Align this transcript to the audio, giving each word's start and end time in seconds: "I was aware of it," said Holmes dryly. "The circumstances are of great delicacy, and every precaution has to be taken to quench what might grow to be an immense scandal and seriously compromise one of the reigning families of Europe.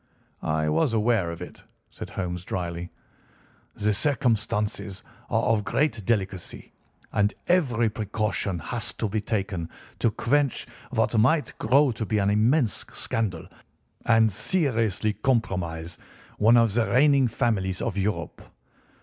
"I 0.41 0.67
was 0.67 0.95
aware 0.95 1.29
of 1.29 1.43
it," 1.43 1.61
said 1.91 2.09
Holmes 2.09 2.43
dryly. 2.43 2.89
"The 3.75 3.93
circumstances 3.93 5.03
are 5.29 5.43
of 5.43 5.63
great 5.63 6.03
delicacy, 6.07 6.73
and 7.13 7.35
every 7.47 7.87
precaution 7.87 8.57
has 8.57 8.93
to 8.93 9.07
be 9.07 9.21
taken 9.21 9.69
to 9.99 10.09
quench 10.09 10.65
what 10.89 11.15
might 11.15 11.53
grow 11.59 11.91
to 11.91 12.03
be 12.07 12.17
an 12.17 12.31
immense 12.31 12.83
scandal 12.91 13.45
and 14.03 14.31
seriously 14.33 15.13
compromise 15.13 15.99
one 16.39 16.57
of 16.57 16.73
the 16.73 16.87
reigning 16.87 17.27
families 17.27 17.79
of 17.79 17.95
Europe. 17.95 18.41